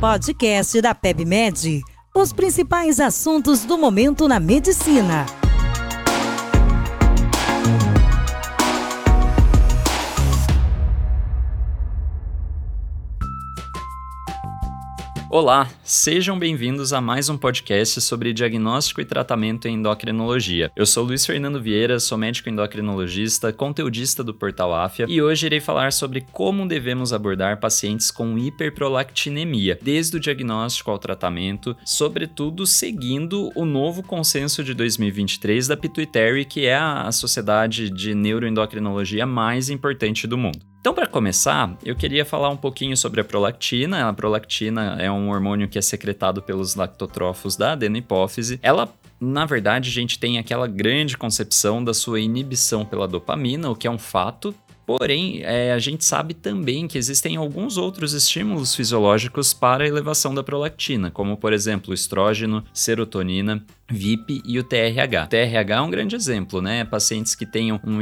[0.00, 1.82] Podcast da PebMed.
[2.14, 5.26] Os principais assuntos do momento na medicina.
[15.32, 20.72] Olá, sejam bem-vindos a mais um podcast sobre diagnóstico e tratamento em endocrinologia.
[20.74, 25.60] Eu sou Luiz Fernando Vieira, sou médico endocrinologista, conteudista do Portal Afia e hoje irei
[25.60, 33.52] falar sobre como devemos abordar pacientes com hiperprolactinemia, desde o diagnóstico ao tratamento, sobretudo seguindo
[33.54, 40.26] o novo consenso de 2023 da Pituitary, que é a sociedade de neuroendocrinologia mais importante
[40.26, 40.69] do mundo.
[40.80, 44.08] Então, para começar, eu queria falar um pouquinho sobre a prolactina.
[44.08, 48.58] A prolactina é um hormônio que é secretado pelos lactotrófos da adenopófise.
[48.62, 48.88] Ela
[49.20, 53.86] na verdade, a gente tem aquela grande concepção da sua inibição pela dopamina, o que
[53.86, 54.54] é um fato,
[54.98, 60.34] Porém, é, a gente sabe também que existem alguns outros estímulos fisiológicos para a elevação
[60.34, 65.24] da prolactina, como por exemplo o estrógeno, serotonina, VIP e o TRH.
[65.24, 66.84] O TRH é um grande exemplo, né?
[66.84, 67.98] Pacientes que tenham um,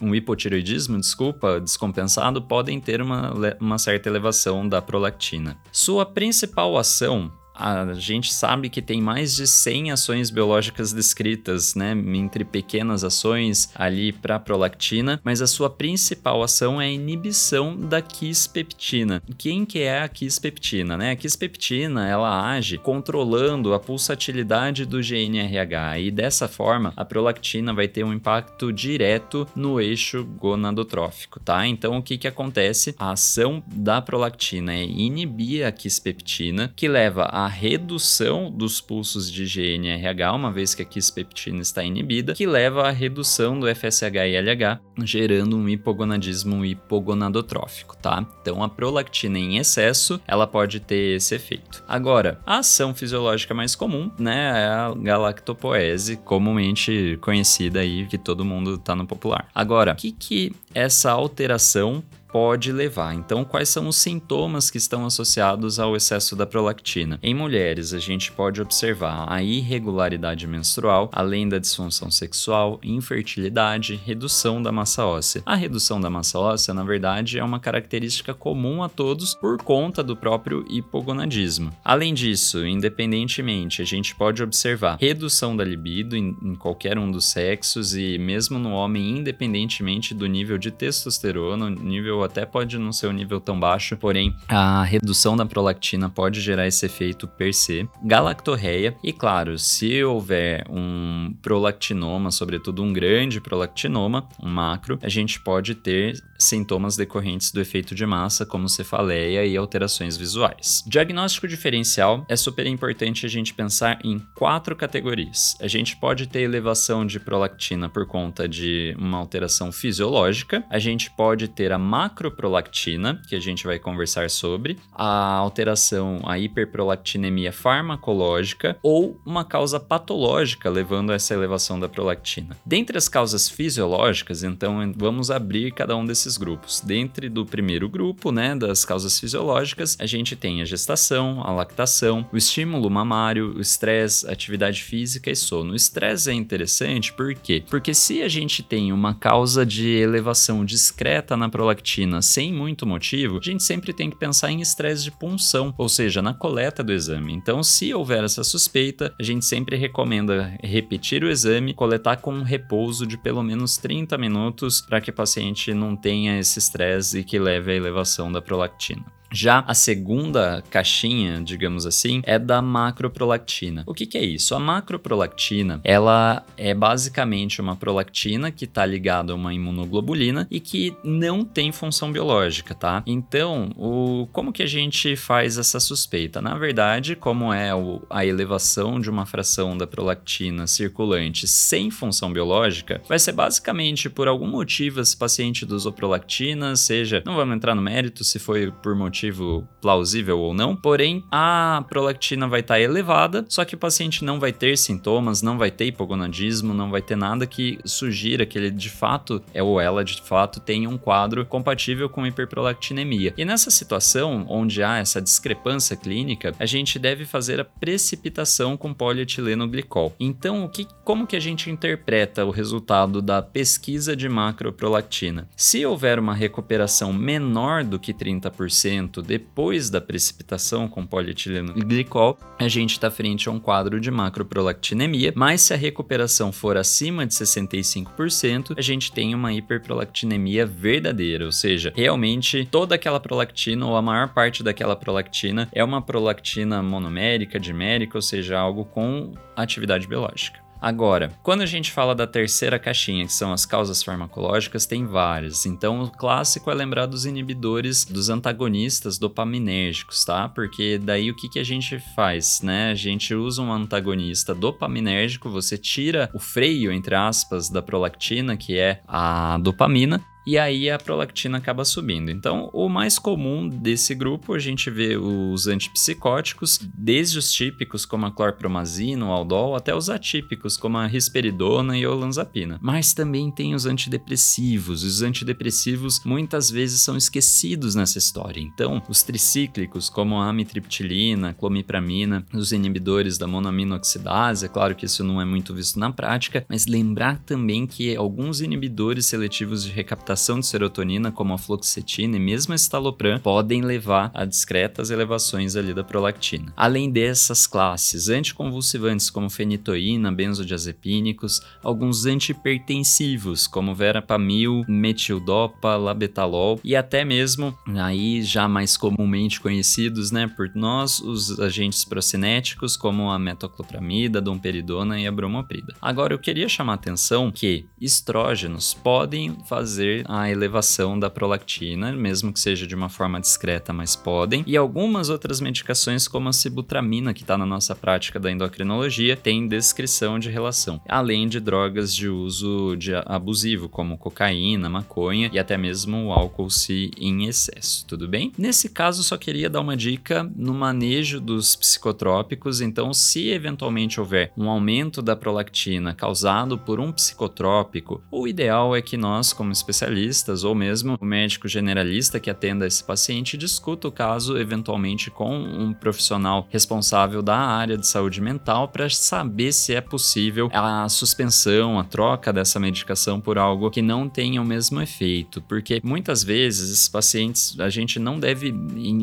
[0.00, 5.56] um hipotiroidismo, desculpa, descompensado, podem ter uma, uma certa elevação da prolactina.
[5.72, 11.92] Sua principal ação a gente sabe que tem mais de 100 ações biológicas descritas, né,
[12.14, 18.00] entre pequenas ações ali para prolactina, mas a sua principal ação é a inibição da
[18.00, 19.22] quispeptina.
[19.36, 21.12] Quem que é a quispeptina, né?
[21.12, 27.88] A quispeptina, ela age controlando a pulsatilidade do GNRH e dessa forma a prolactina vai
[27.88, 31.66] ter um impacto direto no eixo gonadotrófico, tá?
[31.66, 32.94] Então o que que acontece?
[32.98, 39.44] A ação da prolactina é inibir a quispeptina, que leva a redução dos pulsos de
[39.44, 44.36] GNRH, uma vez que a quispeptina está inibida, que leva à redução do FSH e
[44.36, 48.26] LH, gerando um hipogonadismo hipogonadotrófico, tá?
[48.40, 51.84] Então a prolactina em excesso, ela pode ter esse efeito.
[51.86, 58.44] Agora, a ação fisiológica mais comum, né, é a galactopoese, comumente conhecida aí, que todo
[58.44, 59.48] mundo tá no popular.
[59.54, 62.02] Agora, o que que essa alteração
[62.32, 63.14] pode levar.
[63.14, 67.18] Então, quais são os sintomas que estão associados ao excesso da prolactina?
[67.22, 74.62] Em mulheres, a gente pode observar a irregularidade menstrual, além da disfunção sexual, infertilidade, redução
[74.62, 75.42] da massa óssea.
[75.44, 80.02] A redução da massa óssea, na verdade, é uma característica comum a todos por conta
[80.02, 81.72] do próprio hipogonadismo.
[81.84, 87.26] Além disso, independentemente, a gente pode observar redução da libido em, em qualquer um dos
[87.26, 93.08] sexos e mesmo no homem, independentemente do nível de testosterona, nível até pode não ser
[93.08, 97.88] um nível tão baixo, porém a redução da prolactina pode gerar esse efeito per se.
[98.02, 105.40] Galactorreia, e claro, se houver um prolactinoma, sobretudo um grande prolactinoma, um macro, a gente
[105.40, 110.82] pode ter sintomas decorrentes do efeito de massa, como cefaleia e alterações visuais.
[110.86, 115.56] Diagnóstico diferencial é super importante a gente pensar em quatro categorias.
[115.60, 121.10] A gente pode ter elevação de prolactina por conta de uma alteração fisiológica, a gente
[121.10, 121.78] pode ter a
[122.10, 129.78] macroprolactina, que a gente vai conversar sobre, a alteração, a hiperprolactinemia farmacológica ou uma causa
[129.78, 132.56] patológica levando a essa elevação da prolactina.
[132.66, 136.80] Dentre as causas fisiológicas, então vamos abrir cada um desses grupos.
[136.80, 142.26] Dentro do primeiro grupo, né, das causas fisiológicas, a gente tem a gestação, a lactação,
[142.32, 145.72] o estímulo mamário, o estresse, atividade física e sono.
[145.72, 147.62] O estresse é interessante por quê?
[147.68, 152.86] Porque se a gente tem uma causa de elevação discreta na prolactina rotina sem muito
[152.86, 156.82] motivo, a gente sempre tem que pensar em estresse de punção, ou seja, na coleta
[156.82, 157.32] do exame.
[157.32, 162.42] Então, se houver essa suspeita, a gente sempre recomenda repetir o exame, coletar com um
[162.42, 167.24] repouso de pelo menos 30 minutos para que o paciente não tenha esse estresse e
[167.24, 169.19] que leve à elevação da prolactina.
[169.32, 173.84] Já a segunda caixinha, digamos assim, é da macroprolactina.
[173.86, 174.54] O que, que, é isso?
[174.54, 180.94] A macroprolactina, ela é basicamente uma prolactina que está ligada a uma imunoglobulina e que
[181.04, 183.02] não tem função biológica, tá?
[183.06, 186.42] Então, o, como que a gente faz essa suspeita?
[186.42, 192.32] Na verdade, como é o, a elevação de uma fração da prolactina circulante sem função
[192.32, 197.76] biológica, vai ser basicamente por algum motivo esse paciente usou prolactina, seja, não vamos entrar
[197.76, 202.74] no mérito se foi por motivo motivo plausível ou não, porém a prolactina vai estar
[202.74, 206.90] tá elevada, só que o paciente não vai ter sintomas, não vai ter hipogonadismo, não
[206.90, 210.86] vai ter nada que sugira que ele de fato é ou ela de fato tem
[210.86, 213.34] um quadro compatível com hiperprolactinemia.
[213.36, 218.94] E nessa situação, onde há essa discrepância clínica, a gente deve fazer a precipitação com
[218.94, 220.14] polietileno glicol.
[220.18, 225.48] Então, o que, como que a gente interpreta o resultado da pesquisa de macroprolactina?
[225.56, 232.68] Se houver uma recuperação menor do que 30% depois da precipitação com polietileno glicol, a
[232.68, 237.34] gente está frente a um quadro de macroprolactinemia, mas se a recuperação for acima de
[237.34, 244.02] 65%, a gente tem uma hiperprolactinemia verdadeira, ou seja, realmente toda aquela prolactina ou a
[244.02, 250.69] maior parte daquela prolactina é uma prolactina monomérica, dimérica, ou seja, algo com atividade biológica.
[250.80, 255.66] Agora, quando a gente fala da terceira caixinha, que são as causas farmacológicas, tem várias.
[255.66, 260.48] Então, o clássico é lembrar dos inibidores, dos antagonistas dopaminérgicos, tá?
[260.48, 262.90] Porque daí o que, que a gente faz, né?
[262.90, 268.78] A gente usa um antagonista dopaminérgico, você tira o freio, entre aspas, da prolactina, que
[268.78, 272.30] é a dopamina, e aí a prolactina acaba subindo.
[272.30, 278.26] Então, o mais comum desse grupo, a gente vê os antipsicóticos, desde os típicos como
[278.26, 282.78] a clorpromazina, o aldol, até os atípicos como a risperidona e a olanzapina.
[282.82, 285.02] Mas também tem os antidepressivos.
[285.02, 288.60] Os antidepressivos muitas vezes são esquecidos nessa história.
[288.60, 295.22] Então, os tricíclicos como a amitriptilina, clomipramina, os inibidores da monaminoxidase, é claro que isso
[295.22, 300.30] não é muito visto na prática, mas lembrar também que alguns inibidores seletivos de recaptação
[300.40, 305.76] captação de serotonina, como a fluoxetina e mesmo a estalopram, podem levar a discretas elevações
[305.76, 306.72] ali da prolactina.
[306.74, 317.22] Além dessas classes, anticonvulsivantes como fenitoína, benzodiazepínicos, alguns antihipertensivos como verapamil, metildopa, labetalol e até
[317.22, 324.40] mesmo aí já mais comumente conhecidos, né, por nós, os agentes procinéticos como a metoclopramida,
[324.40, 325.94] domperidona e a bromoprida.
[326.00, 332.52] Agora eu queria chamar a atenção que estrógenos podem fazer a elevação da prolactina, mesmo
[332.52, 334.64] que seja de uma forma discreta, mas podem.
[334.66, 339.66] E algumas outras medicações, como a sibutramina, que está na nossa prática da endocrinologia, tem
[339.66, 345.76] descrição de relação, além de drogas de uso de abusivo, como cocaína, maconha e até
[345.76, 348.52] mesmo o álcool se em excesso, tudo bem?
[348.58, 354.52] Nesse caso, só queria dar uma dica no manejo dos psicotrópicos, então se eventualmente houver
[354.56, 360.09] um aumento da prolactina causado por um psicotrópico, o ideal é que nós, como especialistas,
[360.10, 365.56] especialistas ou mesmo o médico generalista que atenda esse paciente discuta o caso eventualmente com
[365.56, 371.98] um profissional responsável da área de saúde mental para saber se é possível a suspensão,
[371.98, 376.90] a troca dessa medicação por algo que não tenha o mesmo efeito, porque muitas vezes
[376.90, 378.74] esses pacientes a gente não deve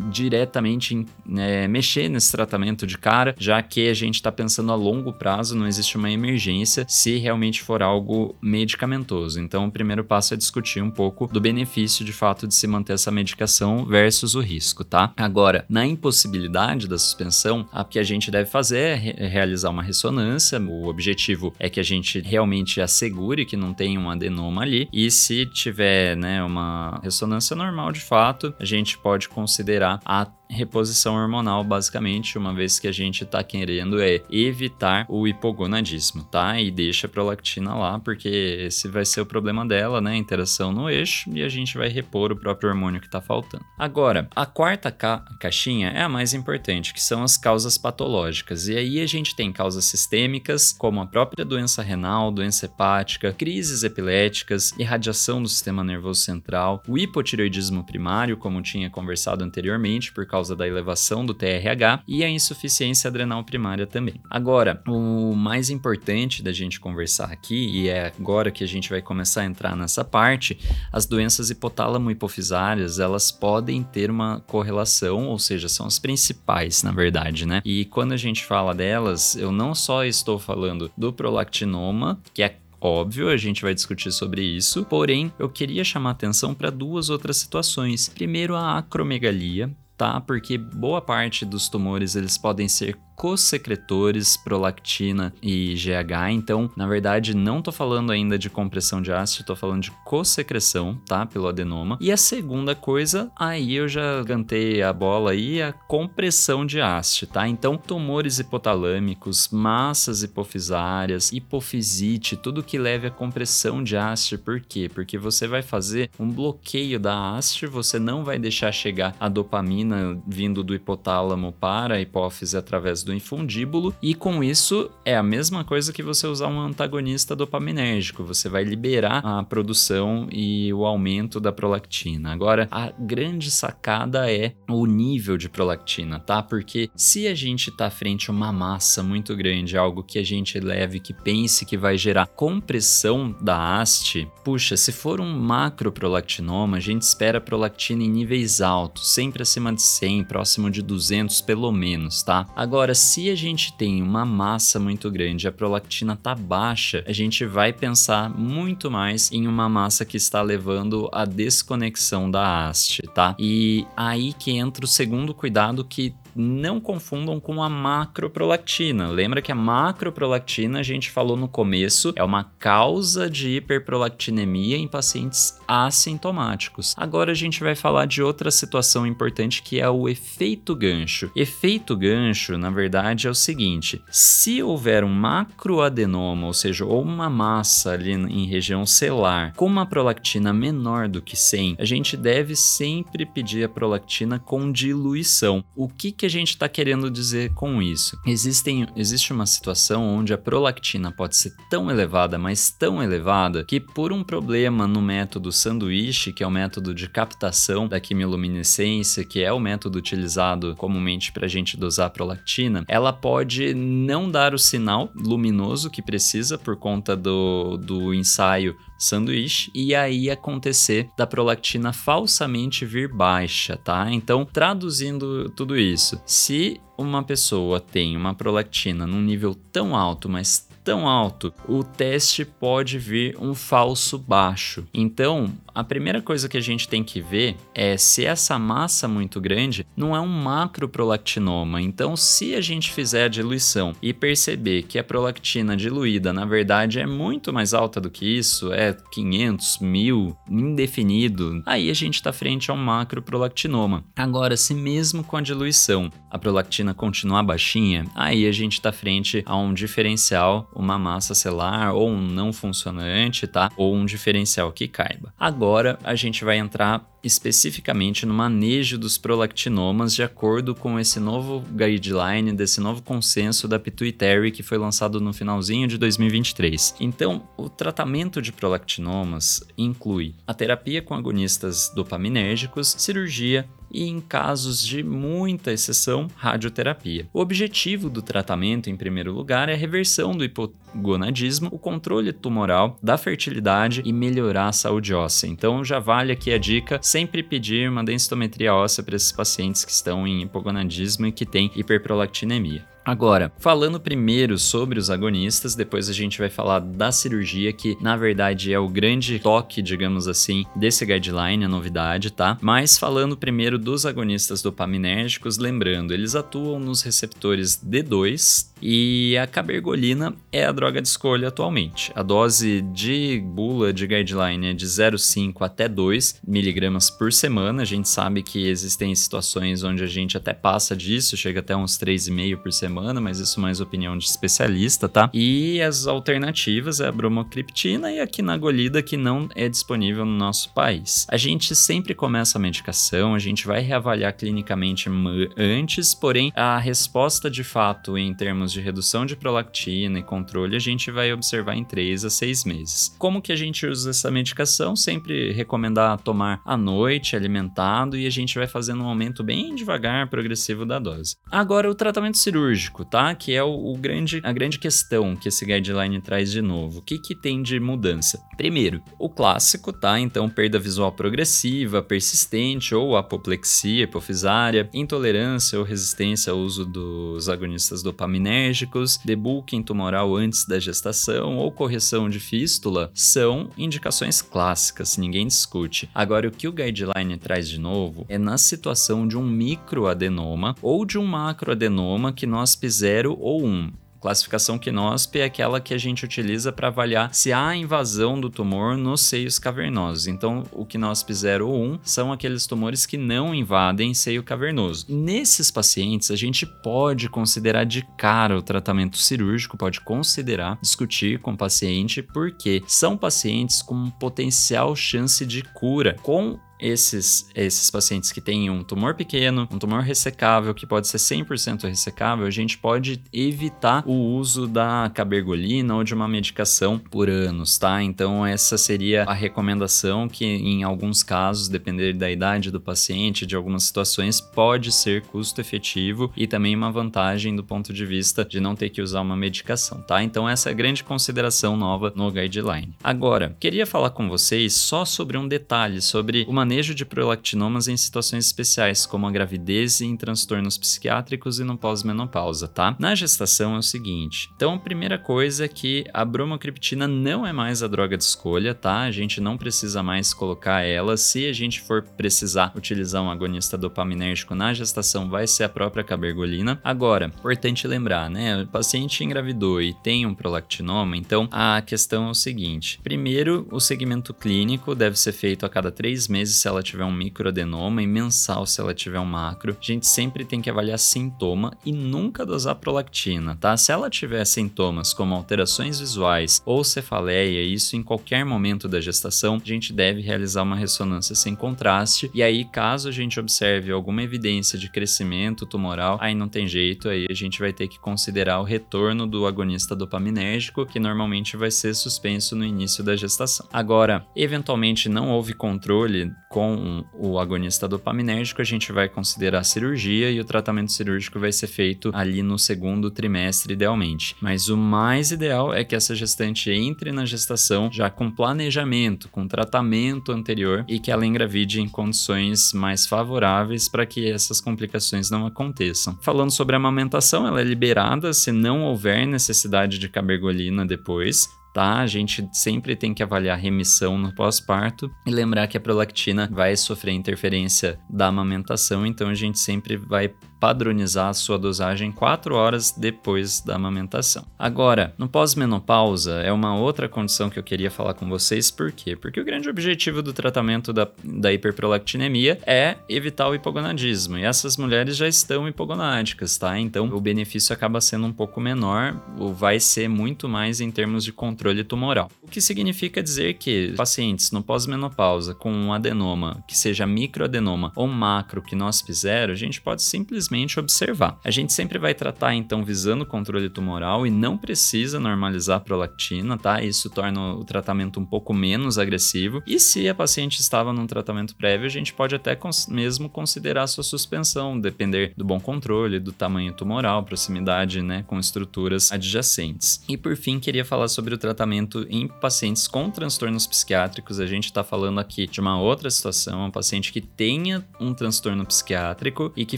[0.10, 1.06] diretamente
[1.36, 5.56] é, mexer nesse tratamento de cara, já que a gente está pensando a longo prazo,
[5.56, 9.40] não existe uma emergência se realmente for algo medicamentoso.
[9.40, 12.68] Então, o primeiro passo é discutir discutir um pouco do benefício de fato de se
[12.68, 15.12] manter essa medicação versus o risco, tá?
[15.18, 19.84] Agora, na impossibilidade da suspensão, o que a gente deve fazer é re realizar uma
[19.84, 20.60] ressonância.
[20.60, 24.88] O objetivo é que a gente realmente assegure que não tem um adenoma ali.
[24.94, 31.16] E se tiver, né, uma ressonância normal de fato, a gente pode considerar a reposição
[31.16, 36.60] hormonal, basicamente, uma vez que a gente está querendo é evitar o hipogonadismo, tá?
[36.60, 40.16] E deixa a prolactina lá, porque esse vai ser o problema dela, né?
[40.16, 43.66] Interação no eixo, e a gente vai repor o próprio hormônio que está faltando.
[43.78, 48.68] Agora, a quarta ca caixinha é a mais importante, que são as causas patológicas.
[48.68, 53.84] E aí a gente tem causas sistêmicas, como a própria doença renal, doença hepática, crises
[53.84, 60.37] epiléticas, irradiação do sistema nervoso central, o hipotireoidismo primário, como tinha conversado anteriormente, por causa
[60.38, 64.22] causa da elevação do TRH e a insuficiência adrenal primária também.
[64.30, 69.02] Agora, o mais importante da gente conversar aqui, e é agora que a gente vai
[69.02, 70.60] começar a entrar nessa parte,
[70.92, 76.92] as doenças hipotálamo hipofisárias, elas podem ter uma correlação, ou seja, são as principais, na
[76.92, 77.62] verdade, né?
[77.66, 82.58] E quando a gente fala delas, eu não só estou falando do prolactinoma, que é
[82.80, 87.38] Óbvio, a gente vai discutir sobre isso, porém eu queria chamar atenção para duas outras
[87.38, 88.08] situações.
[88.08, 90.22] Primeiro, a acromegalia, tá?
[90.22, 96.32] Porque boa parte dos tumores eles podem ser cosecretores, prolactina e GH.
[96.32, 100.96] Então, na verdade, não tô falando ainda de compressão de ácido, tô falando de cosecreção,
[101.08, 101.26] tá?
[101.26, 101.98] Pelo adenoma.
[102.00, 107.26] E a segunda coisa, aí eu já cantei a bola aí, a compressão de haste,
[107.26, 107.48] tá?
[107.48, 114.38] Então, tumores hipotalâmicos, massas hipofisárias, hipofisite, tudo que leve a compressão de haste.
[114.38, 114.88] Por quê?
[114.94, 120.22] Porque você vai fazer um bloqueio da haste, você não vai deixar chegar a dopamina
[120.28, 125.64] vindo do hipotálamo para a hipófise através do infundíbulo, e com isso é a mesma
[125.64, 131.40] coisa que você usar um antagonista dopaminérgico, você vai liberar a produção e o aumento
[131.40, 132.32] da prolactina.
[132.32, 136.44] Agora, a grande sacada é o nível de prolactina, tá?
[136.44, 140.60] Porque se a gente tá frente a uma massa muito grande, algo que a gente
[140.60, 146.82] leve, que pense que vai gerar compressão da haste, puxa, se for um macroprolactinoma, a
[146.82, 152.22] gente espera prolactina em níveis altos, sempre acima de 100, próximo de 200 pelo menos,
[152.22, 152.46] tá?
[152.56, 157.46] Agora, se a gente tem uma massa muito grande, a prolactina tá baixa, a gente
[157.46, 163.36] vai pensar muito mais em uma massa que está levando à desconexão da haste, tá?
[163.40, 169.10] E aí que entra o segundo cuidado que não confundam com a macroprolactina.
[169.10, 174.88] Lembra que a macroprolactina, a gente falou no começo, é uma causa de hiperprolactinemia em
[174.88, 176.94] pacientes assintomáticos.
[176.96, 181.32] Agora a gente vai falar de outra situação importante que é o efeito gancho.
[181.36, 187.30] Efeito gancho, na verdade, é o seguinte: se houver um macroadenoma, ou seja, ou uma
[187.30, 192.56] massa ali em região celular com uma prolactina menor do que 100, a gente deve
[192.56, 195.64] sempre pedir a prolactina com diluição.
[195.76, 198.20] O que, que a gente está querendo dizer com isso?
[198.26, 203.80] Existem, existe uma situação onde a prolactina pode ser tão elevada, mas tão elevada, que
[203.80, 209.42] por um problema no método sanduíche, que é o método de captação da quimioluminescência, que
[209.42, 214.54] é o método utilizado comumente para a gente dosar a prolactina, ela pode não dar
[214.54, 221.28] o sinal luminoso que precisa por conta do, do ensaio sanduíche e aí acontecer da
[221.28, 224.12] prolactina falsamente vir baixa, tá?
[224.12, 230.67] Então, traduzindo tudo isso, se uma pessoa tem uma prolactina num nível tão alto, mas
[230.88, 234.88] tão alto, o teste pode vir um falso baixo.
[234.94, 239.40] Então, a primeira coisa que a gente tem que ver é se essa massa muito
[239.40, 241.80] grande não é um macroprolactinoma.
[241.82, 247.00] Então, se a gente fizer a diluição e perceber que a prolactina diluída, na verdade,
[247.00, 252.34] é muito mais alta do que isso, é 500, 1000, indefinido, aí a gente está
[252.34, 254.04] frente a um macroprolactinoma.
[254.16, 259.44] Agora, se mesmo com a diluição a prolactina continuar baixinha, aí a gente está frente
[259.46, 263.72] a um diferencial uma massa celular ou um não funcionante, tá?
[263.76, 265.34] Ou um diferencial que caiba.
[265.38, 271.64] Agora a gente vai entrar especificamente no manejo dos prolactinomas de acordo com esse novo
[271.72, 276.96] guideline, desse novo consenso da Pituitary que foi lançado no finalzinho de 2023.
[277.00, 284.86] Então, o tratamento de prolactinomas inclui a terapia com agonistas dopaminérgicos, cirurgia, e, em casos
[284.86, 287.28] de muita exceção, radioterapia.
[287.34, 292.98] O objetivo do tratamento, em primeiro lugar, é a reversão do hipogonadismo, o controle tumoral
[293.02, 295.48] da fertilidade e melhorar a saúde óssea.
[295.48, 299.92] Então, já vale aqui a dica sempre pedir uma densitometria óssea para esses pacientes que
[299.92, 302.86] estão em hipogonadismo e que têm hiperprolactinemia.
[303.08, 308.18] Agora, falando primeiro sobre os agonistas, depois a gente vai falar da cirurgia, que na
[308.18, 312.58] verdade é o grande toque, digamos assim, desse guideline, a novidade, tá?
[312.60, 320.36] Mas falando primeiro dos agonistas dopaminérgicos, lembrando, eles atuam nos receptores D2 e a cabergolina
[320.52, 322.12] é a droga de escolha atualmente.
[322.14, 327.84] A dose de bula de guideline é de 0,5 até 2 miligramas por semana.
[327.84, 331.98] A gente sabe que existem situações onde a gente até passa disso, chega até uns
[331.98, 335.30] 3,5 por semana semana, mas isso mais opinião de especialista, tá?
[335.32, 340.74] E as alternativas é a bromocriptina e a quinagolida que não é disponível no nosso
[340.74, 341.28] país.
[341.30, 345.10] A gente sempre começa a medicação, a gente vai reavaliar clinicamente
[345.56, 350.80] antes, porém a resposta de fato em termos de redução de prolactina e controle a
[350.80, 353.16] gente vai observar em 3 a 6 meses.
[353.20, 354.96] Como que a gente usa essa medicação?
[354.96, 360.30] Sempre recomendar tomar à noite, alimentado, e a gente vai fazendo um aumento bem devagar,
[360.30, 361.36] progressivo da dose.
[361.52, 363.34] Agora o tratamento cirúrgico tá?
[363.36, 367.00] Que é o, o, grande, a grande questão que esse guideline traz de novo.
[367.00, 368.40] O que, que tem de mudança?
[368.56, 370.20] Primeiro, o clássico, tá?
[370.20, 378.02] Então, perda visual progressiva, persistente ou apoplexia hipofisária, intolerância ou resistência ao uso dos agonistas
[378.02, 386.10] dopaminérgicos, debulking tumoral antes da gestação ou correção de fístula são indicações clássicas, ninguém discute.
[386.14, 391.06] Agora, o que o guideline traz de novo é na situação de um microadenoma ou
[391.06, 393.92] de um macroadenoma que nós 0 ou 1.
[394.20, 398.98] Classificação QNOSP é aquela que a gente utiliza para avaliar se há invasão do tumor
[398.98, 400.28] nos seios cavernosos.
[400.28, 405.06] Então, o QNOSP 0 ou 1 são aqueles tumores que não invadem seio cavernoso.
[405.08, 411.52] Nesses pacientes, a gente pode considerar de cara o tratamento cirúrgico, pode considerar discutir com
[411.52, 418.42] o paciente, porque são pacientes com potencial chance de cura com esses, esses pacientes que
[418.42, 423.22] têm um tumor pequeno, um tumor ressecável, que pode ser 100% ressecável, a gente pode
[423.34, 428.02] evitar o uso da cabergolina ou de uma medicação por anos, tá?
[428.02, 433.56] Então, essa seria a recomendação que, em alguns casos, depender da idade do paciente, de
[433.56, 438.60] algumas situações, pode ser custo efetivo e também uma vantagem do ponto de vista de
[438.60, 440.22] não ter que usar uma medicação, tá?
[440.24, 442.94] Então, essa é a grande consideração nova no guideline.
[443.04, 447.96] Agora, queria falar com vocês só sobre um detalhe, sobre uma manejo de prolactinomas em
[447.96, 452.94] situações especiais, como a gravidez e em transtornos psiquiátricos e no pós-menopausa, tá?
[453.00, 457.54] Na gestação é o seguinte: então, a primeira coisa é que a bromocriptina não é
[457.54, 459.04] mais a droga de escolha, tá?
[459.04, 461.16] A gente não precisa mais colocar ela.
[461.16, 466.04] Se a gente for precisar utilizar um agonista dopaminérgico na gestação, vai ser a própria
[466.04, 466.82] cabergolina.
[466.84, 468.64] Agora, importante lembrar, né?
[468.64, 473.80] O paciente engravidou e tem um prolactinoma, então a questão é o seguinte: primeiro, o
[473.80, 478.08] segmento clínico deve ser feito a cada três meses se ela tiver um microadenoma e
[478.08, 479.78] mensal se ela tiver um macro.
[479.80, 483.78] A gente sempre tem que avaliar sintoma e nunca dosar prolactina, tá?
[483.78, 489.62] Se ela tiver sintomas como alterações visuais ou cefaleia, isso em qualquer momento da gestação,
[489.64, 492.30] a gente deve realizar uma ressonância sem contraste.
[492.34, 497.10] E aí, caso a gente observe alguma evidência de crescimento tumoral, aí não tem jeito,
[497.10, 501.72] aí a gente vai ter que considerar o retorno do agonista dopaminérgico, que normalmente vai
[501.72, 503.68] ser suspenso no início da gestação.
[503.72, 510.32] Agora, eventualmente não houve controle com o agonista dopaminérgico, a gente vai considerar a cirurgia
[510.32, 514.36] e o tratamento cirúrgico vai ser feito ali no segundo trimestre, idealmente.
[514.42, 519.48] Mas o mais ideal é que essa gestante entre na gestação já com planejamento, com
[519.48, 525.46] tratamento anterior e que ela engravide em condições mais favoráveis para que essas complicações não
[525.46, 526.18] aconteçam.
[526.22, 532.00] Falando sobre a amamentação, ela é liberada se não houver necessidade de cabergolina depois, tá?
[532.00, 536.76] A gente sempre tem que avaliar remissão no pós-parto e lembrar que a prolactina vai
[536.76, 542.92] sofrer interferência da amamentação, então a gente sempre vai padronizar a sua dosagem 4 horas
[542.92, 544.46] depois da amamentação.
[544.58, 549.16] Agora, no pós-menopausa é uma outra condição que eu queria falar com vocês, por quê?
[549.16, 554.78] Porque o grande objetivo do tratamento da, da hiperprolactinemia é evitar o hipogonadismo, e essas
[554.78, 556.80] mulheres já estão hipogonádicas, tá?
[556.80, 561.24] Então o benefício acaba sendo um pouco menor, ou vai ser muito mais em termos
[561.24, 562.32] de controle tumoral.
[562.42, 568.08] O que significa dizer que pacientes no pós-menopausa com um adenoma, que seja microadenoma ou
[568.08, 571.40] macro que nós fizeram, a gente pode simplesmente simplesmente observar.
[571.44, 575.80] A gente sempre vai tratar então visando o controle tumoral e não precisa normalizar a
[575.80, 576.82] prolactina, tá?
[576.82, 579.62] Isso torna o tratamento um pouco menos agressivo.
[579.68, 583.88] E se a paciente estava num tratamento prévio, a gente pode até cons mesmo considerar
[583.88, 590.02] sua suspensão, depender do bom controle, do tamanho tumoral, proximidade, né, com estruturas adjacentes.
[590.08, 594.40] E por fim, queria falar sobre o tratamento em pacientes com transtornos psiquiátricos.
[594.40, 598.66] A gente está falando aqui de uma outra situação, um paciente que tenha um transtorno
[598.66, 599.78] psiquiátrico e que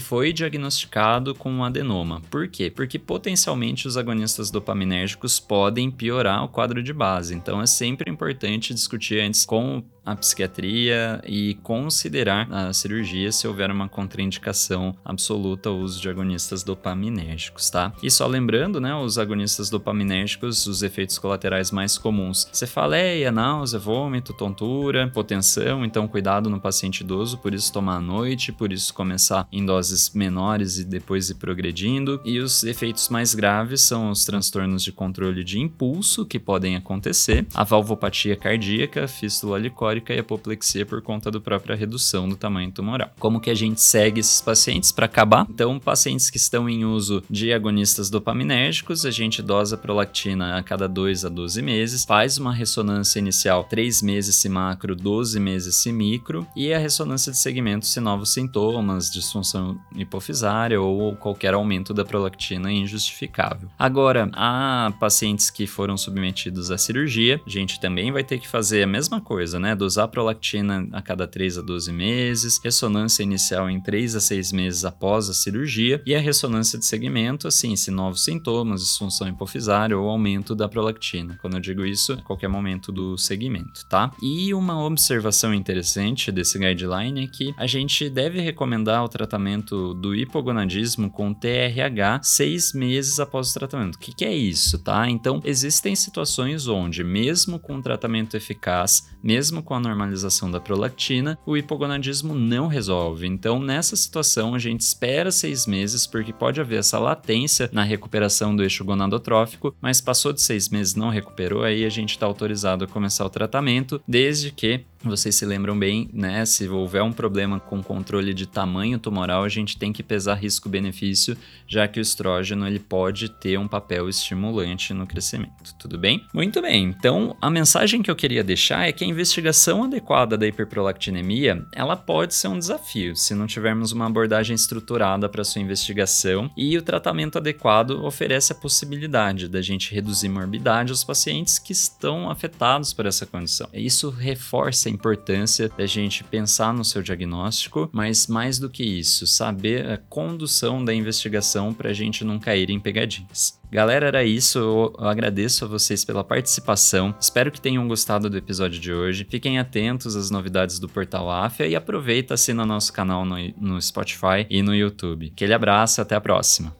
[0.00, 2.20] foi diagnosticado diagnosticado com um adenoma.
[2.30, 2.70] Por quê?
[2.70, 7.34] Porque potencialmente os agonistas dopaminérgicos podem piorar o quadro de base.
[7.34, 13.70] Então é sempre importante discutir antes com a psiquiatria e considerar a cirurgia se houver
[13.70, 17.92] uma contraindicação absoluta ao uso de agonistas dopaminérgicos, tá?
[18.02, 24.32] E só lembrando, né, os agonistas dopaminérgicos, os efeitos colaterais mais comuns: cefaleia, náusea, vômito,
[24.32, 29.46] tontura, hipotensão, então cuidado no paciente idoso, por isso tomar à noite, por isso começar
[29.52, 32.20] em doses menores e depois ir progredindo.
[32.24, 37.46] E os efeitos mais graves são os transtornos de controle de impulso que podem acontecer,
[37.54, 43.10] a valvopatia cardíaca, fístula licórica e apoplexia por conta da própria redução do tamanho tumoral.
[43.18, 45.46] Como que a gente segue esses pacientes para acabar?
[45.48, 50.88] Então, pacientes que estão em uso de agonistas dopaminérgicos, a gente dosa prolactina a cada
[50.88, 55.92] 2 a 12 meses, faz uma ressonância inicial 3 meses se macro, 12 meses se
[55.92, 62.04] micro, e a ressonância de segmento se novos sintomas, disfunção hipofisária ou qualquer aumento da
[62.04, 63.68] prolactina injustificável.
[63.78, 68.82] Agora, há pacientes que foram submetidos à cirurgia, a gente também vai ter que fazer
[68.82, 69.74] a mesma coisa, né?
[69.80, 74.84] Dosar prolactina a cada 3 a 12 meses, ressonância inicial em 3 a 6 meses
[74.84, 80.06] após a cirurgia e a ressonância de segmento, assim, se novos sintomas, disfunção hipofisária ou
[80.06, 81.38] aumento da prolactina.
[81.40, 84.12] Quando eu digo isso, a qualquer momento do segmento, tá?
[84.22, 90.14] E uma observação interessante desse guideline é que a gente deve recomendar o tratamento do
[90.14, 93.94] hipogonadismo com TRH seis meses após o tratamento.
[93.94, 95.08] O que, que é isso, tá?
[95.08, 101.56] Então, existem situações onde, mesmo com tratamento eficaz, mesmo com a normalização da prolactina, o
[101.56, 103.28] hipogonadismo não resolve.
[103.28, 108.56] Então, nessa situação, a gente espera seis meses, porque pode haver essa latência na recuperação
[108.56, 112.84] do eixo gonadotrófico, mas passou de seis meses não recuperou, aí a gente está autorizado
[112.84, 116.44] a começar o tratamento, desde que vocês se lembram bem, né?
[116.44, 121.36] Se houver um problema com controle de tamanho tumoral, a gente tem que pesar risco-benefício,
[121.66, 126.26] já que o estrógeno ele pode ter um papel estimulante no crescimento, tudo bem?
[126.34, 130.46] Muito bem, então a mensagem que eu queria deixar é que a investigação adequada da
[130.46, 136.50] hiperprolactinemia, ela pode ser um desafio se não tivermos uma abordagem estruturada para sua investigação
[136.56, 142.30] e o tratamento adequado oferece a possibilidade da gente reduzir morbidade aos pacientes que estão
[142.30, 143.68] afetados por essa condição.
[143.72, 149.88] Isso reforça importância da gente pensar no seu diagnóstico, mas mais do que isso, saber
[149.88, 153.58] a condução da investigação para a gente não cair em pegadinhas.
[153.70, 154.58] Galera, era isso.
[154.58, 157.14] Eu agradeço a vocês pela participação.
[157.20, 159.26] Espero que tenham gostado do episódio de hoje.
[159.30, 164.46] Fiquem atentos às novidades do Portal Afia e aproveita, assina nosso canal no, no Spotify
[164.50, 165.30] e no YouTube.
[165.32, 166.74] Aquele abraço, até a próxima.